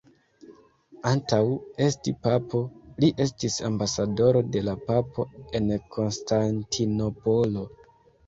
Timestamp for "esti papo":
1.87-2.61